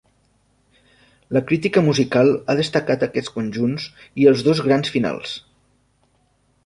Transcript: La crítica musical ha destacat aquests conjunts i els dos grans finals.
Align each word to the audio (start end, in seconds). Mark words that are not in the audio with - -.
La 1.37 1.43
crítica 1.51 1.83
musical 1.89 2.33
ha 2.47 2.55
destacat 2.61 3.05
aquests 3.09 3.35
conjunts 3.37 3.87
i 4.23 4.27
els 4.33 4.45
dos 4.49 4.63
grans 4.69 4.95
finals. 4.97 5.37